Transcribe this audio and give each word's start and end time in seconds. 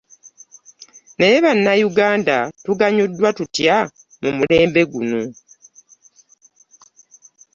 Naye 1.17 1.37
bana 1.45 1.71
Uganda, 1.89 2.35
tuganyudwa 2.65 3.27
tutya 3.37 3.77
mumulembe 4.21 4.81
guno? 4.91 5.21